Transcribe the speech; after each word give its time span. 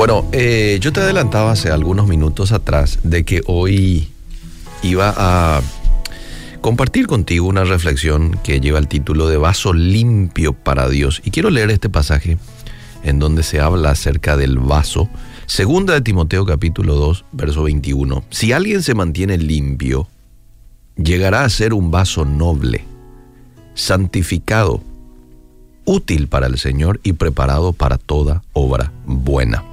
Bueno, 0.00 0.24
eh, 0.32 0.78
yo 0.80 0.94
te 0.94 1.00
adelantaba 1.00 1.52
hace 1.52 1.68
algunos 1.68 2.08
minutos 2.08 2.52
atrás 2.52 3.00
de 3.02 3.22
que 3.26 3.42
hoy 3.44 4.08
iba 4.82 5.12
a 5.14 5.60
compartir 6.62 7.06
contigo 7.06 7.46
una 7.46 7.64
reflexión 7.64 8.40
que 8.42 8.60
lleva 8.60 8.78
el 8.78 8.88
título 8.88 9.28
de 9.28 9.36
Vaso 9.36 9.74
limpio 9.74 10.54
para 10.54 10.88
Dios. 10.88 11.20
Y 11.22 11.30
quiero 11.30 11.50
leer 11.50 11.70
este 11.70 11.90
pasaje 11.90 12.38
en 13.02 13.18
donde 13.18 13.42
se 13.42 13.60
habla 13.60 13.90
acerca 13.90 14.38
del 14.38 14.58
vaso. 14.58 15.10
Segunda 15.44 15.92
de 15.92 16.00
Timoteo 16.00 16.46
capítulo 16.46 16.94
2, 16.94 17.26
verso 17.32 17.64
21. 17.64 18.24
Si 18.30 18.52
alguien 18.52 18.82
se 18.82 18.94
mantiene 18.94 19.36
limpio, 19.36 20.08
llegará 20.96 21.44
a 21.44 21.50
ser 21.50 21.74
un 21.74 21.90
vaso 21.90 22.24
noble, 22.24 22.86
santificado, 23.74 24.82
útil 25.84 26.26
para 26.26 26.46
el 26.46 26.56
Señor 26.56 27.00
y 27.02 27.12
preparado 27.12 27.74
para 27.74 27.98
toda 27.98 28.42
obra 28.54 28.92
buena. 29.04 29.69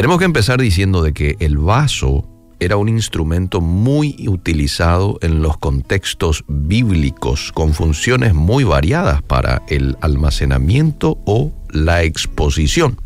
Tenemos 0.00 0.18
que 0.18 0.24
empezar 0.24 0.58
diciendo 0.58 1.02
de 1.02 1.12
que 1.12 1.36
el 1.40 1.58
vaso 1.58 2.26
era 2.58 2.78
un 2.78 2.88
instrumento 2.88 3.60
muy 3.60 4.16
utilizado 4.28 5.18
en 5.20 5.42
los 5.42 5.58
contextos 5.58 6.42
bíblicos 6.48 7.52
con 7.52 7.74
funciones 7.74 8.32
muy 8.32 8.64
variadas 8.64 9.20
para 9.20 9.60
el 9.68 9.98
almacenamiento 10.00 11.18
o 11.26 11.52
la 11.68 12.02
exposición. 12.02 12.98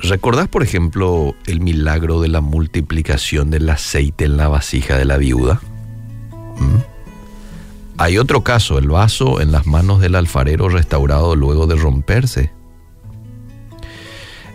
¿Recordás, 0.00 0.48
por 0.48 0.62
ejemplo, 0.62 1.34
el 1.46 1.60
milagro 1.60 2.22
de 2.22 2.28
la 2.28 2.40
multiplicación 2.40 3.50
del 3.50 3.68
aceite 3.68 4.24
en 4.24 4.38
la 4.38 4.48
vasija 4.48 4.96
de 4.96 5.04
la 5.04 5.18
viuda? 5.18 5.60
¿Mm? 6.58 7.98
Hay 7.98 8.16
otro 8.16 8.42
caso, 8.42 8.78
el 8.78 8.88
vaso 8.88 9.42
en 9.42 9.52
las 9.52 9.66
manos 9.66 10.00
del 10.00 10.14
alfarero 10.14 10.70
restaurado 10.70 11.36
luego 11.36 11.66
de 11.66 11.76
romperse. 11.76 12.56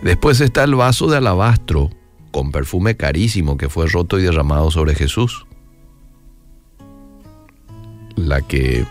Después 0.02 0.40
está 0.40 0.64
el 0.64 0.74
vaso 0.74 1.06
de 1.08 1.18
alabastro 1.18 1.90
con 2.32 2.50
perfume 2.50 2.96
carísimo 2.96 3.56
que 3.56 3.68
fue 3.68 3.86
roto 3.86 4.18
y 4.18 4.22
derramado 4.22 4.70
sobre 4.70 4.94
Jesús. 4.94 5.46
La 8.16 8.40
que 8.42 8.84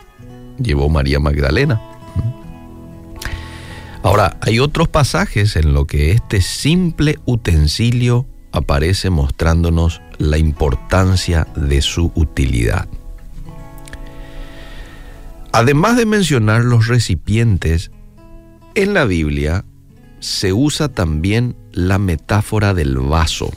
llevó 0.58 0.90
María 0.90 1.20
Magdalena. 1.20 1.81
Ahora, 4.03 4.38
hay 4.42 4.59
otros 4.59 4.88
pasajes 4.88 5.56
en 5.56 5.73
los 5.73 5.86
que 5.86 6.12
este 6.12 6.42
simple 6.42 7.20
utensilio 7.25 8.25
aparece 8.52 9.09
mostrándonos 9.09 10.02
la 10.18 10.38
importancia 10.38 11.48
de 11.56 11.81
su 11.81 12.12
utilidad. 12.16 12.88
Además 15.52 15.98
de 15.98 16.06
mencionar 16.06 16.64
los 16.64 16.88
recipientes, 16.88 17.92
en 18.73 18.94
la 18.94 19.06
Biblia 19.06 19.66
se 20.22 20.54
usa 20.54 20.88
también 20.88 21.56
la 21.74 21.98
metáfora 21.98 22.74
del 22.74 22.98
vaso. 22.98 23.50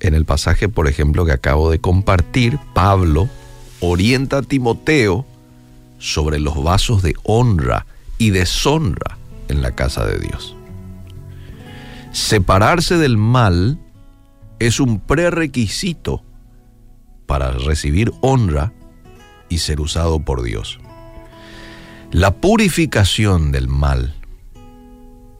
En 0.00 0.14
el 0.14 0.24
pasaje, 0.24 0.68
por 0.68 0.88
ejemplo, 0.88 1.24
que 1.26 1.32
acabo 1.32 1.70
de 1.70 1.80
compartir, 1.80 2.58
Pablo 2.74 3.28
orienta 3.80 4.38
a 4.38 4.42
Timoteo 4.42 5.26
sobre 5.98 6.40
los 6.40 6.60
vasos 6.62 7.02
de 7.02 7.14
honra 7.24 7.86
y 8.16 8.30
deshonra 8.30 9.18
en 9.48 9.60
la 9.60 9.72
casa 9.72 10.06
de 10.06 10.18
Dios. 10.18 10.56
Separarse 12.12 12.96
del 12.96 13.18
mal 13.18 13.78
es 14.58 14.80
un 14.80 14.98
prerequisito 14.98 16.24
para 17.26 17.52
recibir 17.52 18.12
honra 18.22 18.72
y 19.50 19.58
ser 19.58 19.80
usado 19.80 20.20
por 20.20 20.42
Dios. 20.42 20.80
La 22.12 22.36
purificación 22.36 23.52
del 23.52 23.68
mal 23.68 24.17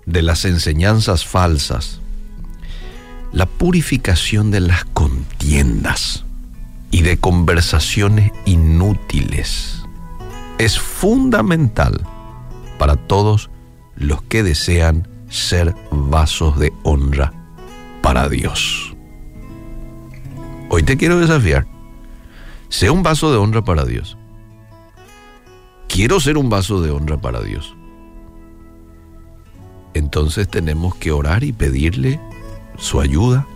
de 0.08 0.22
las 0.22 0.46
enseñanzas 0.46 1.26
falsas, 1.26 2.00
la 3.30 3.44
purificación 3.44 4.50
de 4.50 4.60
las 4.60 4.86
contiendas 4.86 6.24
y 6.91 7.02
de 7.02 7.19
conversaciones 7.19 8.32
inútiles 8.47 9.84
es 10.56 10.78
fundamental 10.78 12.00
para 12.78 12.97
todos 12.97 13.50
los 13.97 14.22
que 14.22 14.42
desean 14.42 15.06
ser 15.28 15.74
vasos 15.91 16.58
de 16.58 16.72
honra 16.84 17.34
para 18.00 18.30
Dios. 18.30 18.97
Hoy 20.70 20.84
te 20.84 20.97
quiero 20.97 21.20
desafiar. 21.20 21.66
Sea 22.70 22.92
un 22.92 23.02
vaso 23.02 23.30
de 23.30 23.36
honra 23.36 23.62
para 23.62 23.84
Dios. 23.84 24.16
Quiero 25.86 26.18
ser 26.18 26.38
un 26.38 26.48
vaso 26.48 26.80
de 26.80 26.91
honra 26.91 27.20
para 27.20 27.42
Dios 27.42 27.78
entonces 29.94 30.49
tenemos 30.49 30.94
que 30.94 31.12
orar 31.12 31.44
y 31.44 31.53
pedirle 31.53 32.21
su 32.78 33.00
ayuda, 33.00 33.47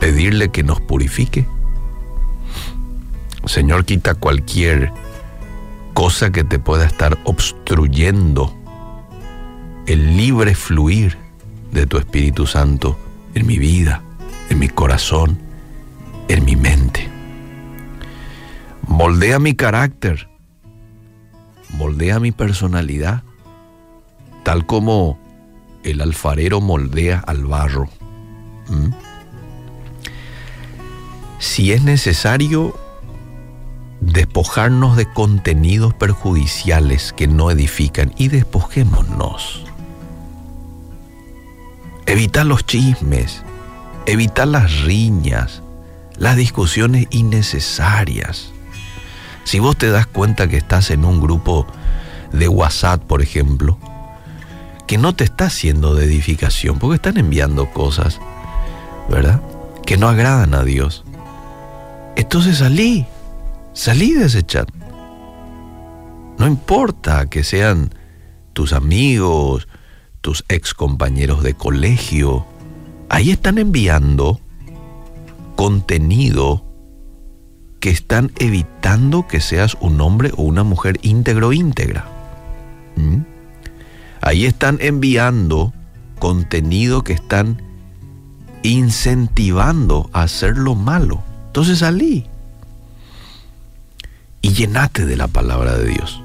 pedirle 0.00 0.50
que 0.50 0.62
nos 0.62 0.80
purifique. 0.80 1.46
Señor, 3.46 3.84
quita 3.84 4.14
cualquier 4.14 4.92
cosa 5.92 6.30
que 6.30 6.44
te 6.44 6.58
pueda 6.58 6.86
estar 6.86 7.18
obstruyendo 7.24 8.54
el 9.86 10.16
libre 10.16 10.54
fluir 10.54 11.16
de 11.72 11.86
tu 11.86 11.98
Espíritu 11.98 12.46
Santo 12.46 12.98
en 13.34 13.46
mi 13.46 13.58
vida, 13.58 14.02
en 14.48 14.58
mi 14.58 14.68
corazón, 14.68 15.38
en 16.28 16.44
mi 16.44 16.56
mente. 16.56 17.08
Moldea 18.86 19.38
mi 19.38 19.54
carácter, 19.54 20.28
moldea 21.70 22.20
mi 22.20 22.32
personalidad 22.32 23.22
tal 24.44 24.66
como 24.66 25.18
el 25.82 26.00
alfarero 26.00 26.60
moldea 26.60 27.18
al 27.26 27.44
barro. 27.44 27.88
¿Mm? 28.68 28.90
Si 31.40 31.72
es 31.72 31.82
necesario 31.82 32.78
despojarnos 34.00 34.96
de 34.96 35.10
contenidos 35.10 35.94
perjudiciales 35.94 37.12
que 37.12 37.26
no 37.26 37.50
edifican 37.50 38.12
y 38.16 38.28
despojémonos. 38.28 39.64
Evitar 42.06 42.46
los 42.46 42.66
chismes, 42.66 43.42
evitar 44.06 44.46
las 44.48 44.82
riñas, 44.82 45.62
las 46.16 46.36
discusiones 46.36 47.06
innecesarias. 47.10 48.52
Si 49.44 49.58
vos 49.58 49.76
te 49.76 49.90
das 49.90 50.06
cuenta 50.06 50.48
que 50.48 50.58
estás 50.58 50.90
en 50.90 51.04
un 51.04 51.20
grupo 51.20 51.66
de 52.32 52.48
WhatsApp, 52.48 53.02
por 53.02 53.22
ejemplo, 53.22 53.78
que 54.94 54.98
no 54.98 55.12
te 55.12 55.24
está 55.24 55.46
haciendo 55.46 55.96
de 55.96 56.04
edificación, 56.04 56.78
porque 56.78 56.94
están 56.94 57.16
enviando 57.16 57.68
cosas, 57.72 58.20
¿verdad? 59.10 59.42
Que 59.84 59.96
no 59.96 60.08
agradan 60.08 60.54
a 60.54 60.62
Dios. 60.62 61.02
Entonces 62.14 62.58
salí, 62.58 63.04
salí 63.72 64.12
de 64.12 64.26
ese 64.26 64.44
chat. 64.44 64.68
No 66.38 66.46
importa 66.46 67.26
que 67.26 67.42
sean 67.42 67.92
tus 68.52 68.72
amigos, 68.72 69.66
tus 70.20 70.44
ex 70.48 70.74
compañeros 70.74 71.42
de 71.42 71.54
colegio, 71.54 72.46
ahí 73.08 73.32
están 73.32 73.58
enviando 73.58 74.40
contenido 75.56 76.64
que 77.80 77.90
están 77.90 78.30
evitando 78.38 79.26
que 79.26 79.40
seas 79.40 79.76
un 79.80 80.00
hombre 80.00 80.30
o 80.36 80.42
una 80.42 80.62
mujer 80.62 81.00
íntegro 81.02 81.52
íntegra. 81.52 82.04
¿Mm? 82.94 83.33
Ahí 84.24 84.46
están 84.46 84.78
enviando 84.80 85.74
contenido 86.18 87.04
que 87.04 87.12
están 87.12 87.60
incentivando 88.62 90.08
a 90.14 90.22
hacer 90.22 90.56
lo 90.56 90.74
malo. 90.74 91.22
Entonces 91.48 91.80
salí 91.80 92.24
y 94.40 94.54
llenate 94.54 95.04
de 95.04 95.18
la 95.18 95.28
palabra 95.28 95.76
de 95.76 95.88
Dios. 95.88 96.22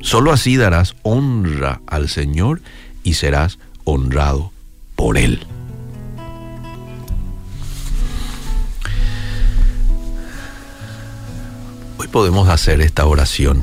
Solo 0.00 0.32
así 0.32 0.56
darás 0.56 0.96
honra 1.02 1.82
al 1.86 2.08
Señor 2.08 2.62
y 3.02 3.12
serás 3.12 3.58
honrado 3.84 4.50
por 4.96 5.18
Él. 5.18 5.46
Hoy 11.98 12.08
podemos 12.08 12.48
hacer 12.48 12.80
esta 12.80 13.04
oración. 13.04 13.62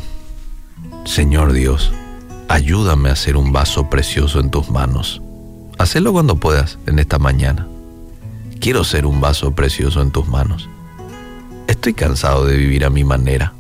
Señor 1.06 1.54
Dios, 1.54 1.92
ayúdame 2.48 3.10
a 3.10 3.16
ser 3.16 3.38
un 3.38 3.52
vaso 3.52 3.90
precioso 3.90 4.40
en 4.40 4.50
tus 4.50 4.70
manos. 4.70 5.22
Hacelo 5.78 6.12
cuando 6.12 6.38
puedas 6.38 6.80
en 6.88 7.00
esta 7.00 7.20
mañana. 7.20 7.68
Quiero 8.60 8.84
ser 8.84 9.06
un 9.06 9.22
vaso 9.22 9.52
precioso 9.52 10.02
en 10.02 10.12
tus 10.12 10.28
manos. 10.28 10.70
Estoy 11.68 11.94
cansado 11.94 12.46
de 12.46 12.58
vivir 12.58 12.86
a 12.86 12.90
mi 12.90 13.04
manera. 13.04 13.54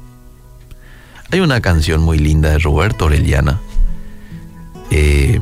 Hay 1.31 1.41
una 1.41 1.61
canción 1.61 2.01
muy 2.01 2.17
linda 2.17 2.49
de 2.49 2.59
Roberto 2.59 3.05
Orellana. 3.05 3.59
Eh, 4.89 5.41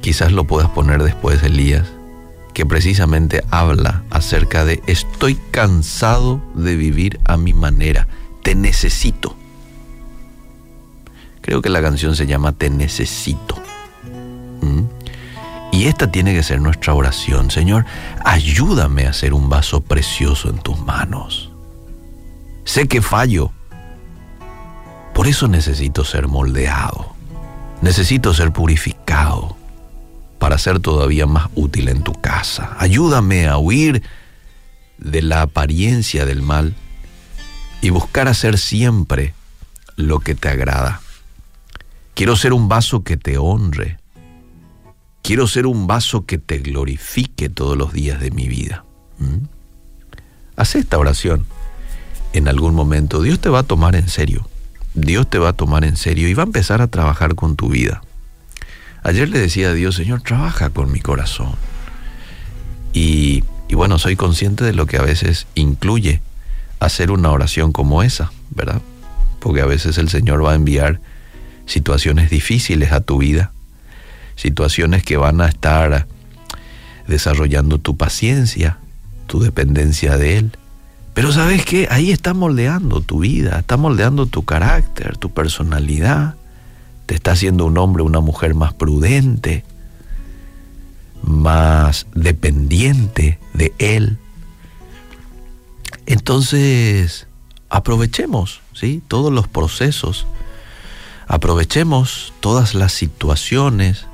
quizás 0.00 0.32
lo 0.32 0.44
puedas 0.44 0.68
poner 0.70 1.02
después, 1.02 1.42
Elías, 1.42 1.86
que 2.52 2.66
precisamente 2.66 3.44
habla 3.50 4.02
acerca 4.10 4.64
de 4.64 4.82
estoy 4.86 5.36
cansado 5.50 6.42
de 6.54 6.76
vivir 6.76 7.20
a 7.24 7.36
mi 7.36 7.54
manera. 7.54 8.08
Te 8.42 8.54
necesito. 8.54 9.36
Creo 11.40 11.62
que 11.62 11.68
la 11.68 11.82
canción 11.82 12.16
se 12.16 12.26
llama 12.26 12.52
Te 12.52 12.70
necesito. 12.70 13.60
Y 15.72 15.86
esta 15.86 16.10
tiene 16.10 16.34
que 16.34 16.42
ser 16.42 16.60
nuestra 16.60 16.94
oración. 16.94 17.50
Señor, 17.50 17.84
ayúdame 18.24 19.06
a 19.06 19.12
ser 19.12 19.32
un 19.32 19.48
vaso 19.48 19.80
precioso 19.80 20.50
en 20.50 20.58
tus 20.58 20.78
manos. 20.80 21.50
Sé 22.64 22.88
que 22.88 23.02
fallo. 23.02 23.52
Por 25.14 25.26
eso 25.26 25.48
necesito 25.48 26.04
ser 26.04 26.28
moldeado. 26.28 27.14
Necesito 27.82 28.34
ser 28.34 28.52
purificado 28.52 29.56
para 30.38 30.58
ser 30.58 30.80
todavía 30.80 31.26
más 31.26 31.48
útil 31.54 31.88
en 31.88 32.02
tu 32.02 32.12
casa. 32.12 32.76
Ayúdame 32.78 33.46
a 33.46 33.56
huir 33.56 34.02
de 34.98 35.22
la 35.22 35.42
apariencia 35.42 36.26
del 36.26 36.42
mal 36.42 36.74
y 37.80 37.90
buscar 37.90 38.28
hacer 38.28 38.58
siempre 38.58 39.34
lo 39.96 40.18
que 40.18 40.34
te 40.34 40.48
agrada. 40.48 41.00
Quiero 42.20 42.36
ser 42.36 42.52
un 42.52 42.68
vaso 42.68 43.02
que 43.02 43.16
te 43.16 43.38
honre. 43.38 43.96
Quiero 45.22 45.46
ser 45.46 45.66
un 45.66 45.86
vaso 45.86 46.26
que 46.26 46.36
te 46.36 46.58
glorifique 46.58 47.48
todos 47.48 47.78
los 47.78 47.94
días 47.94 48.20
de 48.20 48.30
mi 48.30 48.46
vida. 48.46 48.84
¿Mm? 49.16 49.46
Haz 50.54 50.74
esta 50.74 50.98
oración. 50.98 51.46
En 52.34 52.46
algún 52.46 52.74
momento 52.74 53.22
Dios 53.22 53.40
te 53.40 53.48
va 53.48 53.60
a 53.60 53.62
tomar 53.62 53.96
en 53.96 54.10
serio. 54.10 54.46
Dios 54.92 55.30
te 55.30 55.38
va 55.38 55.48
a 55.48 55.52
tomar 55.54 55.82
en 55.82 55.96
serio 55.96 56.28
y 56.28 56.34
va 56.34 56.42
a 56.42 56.44
empezar 56.44 56.82
a 56.82 56.88
trabajar 56.88 57.36
con 57.36 57.56
tu 57.56 57.70
vida. 57.70 58.02
Ayer 59.02 59.30
le 59.30 59.38
decía 59.38 59.70
a 59.70 59.72
Dios, 59.72 59.94
Señor, 59.94 60.20
trabaja 60.20 60.68
con 60.68 60.92
mi 60.92 61.00
corazón. 61.00 61.54
Y, 62.92 63.44
y 63.66 63.74
bueno, 63.76 63.98
soy 63.98 64.16
consciente 64.16 64.62
de 64.62 64.74
lo 64.74 64.84
que 64.84 64.98
a 64.98 65.02
veces 65.02 65.46
incluye 65.54 66.20
hacer 66.80 67.12
una 67.12 67.30
oración 67.30 67.72
como 67.72 68.02
esa, 68.02 68.30
¿verdad? 68.50 68.82
Porque 69.38 69.62
a 69.62 69.66
veces 69.66 69.96
el 69.96 70.10
Señor 70.10 70.44
va 70.44 70.52
a 70.52 70.56
enviar 70.56 71.00
situaciones 71.70 72.30
difíciles 72.30 72.92
a 72.92 73.00
tu 73.00 73.18
vida, 73.18 73.52
situaciones 74.34 75.04
que 75.04 75.16
van 75.16 75.40
a 75.40 75.46
estar 75.46 76.06
desarrollando 77.06 77.78
tu 77.78 77.96
paciencia, 77.96 78.78
tu 79.26 79.40
dependencia 79.40 80.16
de 80.16 80.38
Él. 80.38 80.50
Pero 81.14 81.32
sabes 81.32 81.64
qué, 81.64 81.86
ahí 81.90 82.10
está 82.10 82.34
moldeando 82.34 83.00
tu 83.00 83.20
vida, 83.20 83.60
está 83.60 83.76
moldeando 83.76 84.26
tu 84.26 84.44
carácter, 84.44 85.16
tu 85.16 85.30
personalidad, 85.30 86.34
te 87.06 87.14
está 87.14 87.32
haciendo 87.32 87.66
un 87.66 87.78
hombre, 87.78 88.02
una 88.02 88.20
mujer 88.20 88.54
más 88.54 88.72
prudente, 88.74 89.64
más 91.22 92.06
dependiente 92.14 93.38
de 93.54 93.72
Él. 93.78 94.18
Entonces, 96.06 97.28
aprovechemos, 97.68 98.60
¿sí? 98.72 99.02
Todos 99.06 99.32
los 99.32 99.46
procesos, 99.46 100.26
aprovechemos 101.30 102.32
todas 102.40 102.74
las 102.74 102.92
situaciones, 102.92 104.06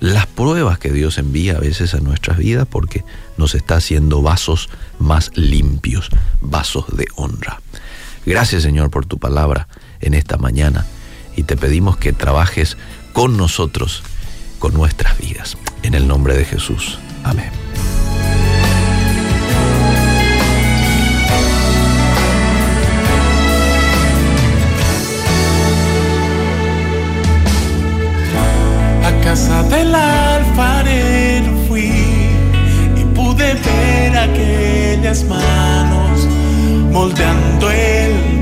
las 0.00 0.26
pruebas 0.26 0.78
que 0.78 0.92
Dios 0.92 1.16
envía 1.16 1.56
a 1.56 1.60
veces 1.60 1.94
a 1.94 2.00
nuestras 2.00 2.36
vidas 2.36 2.68
porque 2.70 3.04
nos 3.38 3.54
está 3.54 3.76
haciendo 3.76 4.20
vasos 4.20 4.68
más 4.98 5.30
limpios, 5.34 6.10
vasos 6.42 6.84
de 6.94 7.06
honra. 7.16 7.62
Gracias 8.26 8.64
Señor 8.64 8.90
por 8.90 9.06
tu 9.06 9.16
palabra 9.18 9.66
en 10.00 10.12
esta 10.12 10.36
mañana 10.36 10.84
y 11.36 11.44
te 11.44 11.56
pedimos 11.56 11.96
que 11.96 12.12
trabajes 12.12 12.76
con 13.14 13.38
nosotros, 13.38 14.02
con 14.58 14.74
nuestras 14.74 15.16
vidas. 15.16 15.56
En 15.82 15.94
el 15.94 16.06
nombre 16.06 16.36
de 16.36 16.44
Jesús. 16.44 16.98
Amén. 17.24 17.67
Casa 29.28 29.62
del 29.64 29.94
alfarero 29.94 31.52
fui 31.68 31.92
y 32.96 33.04
pude 33.14 33.52
ver 33.66 34.16
aquellas 34.16 35.22
manos 35.24 36.26
moldeando 36.90 37.70
el 37.70 38.37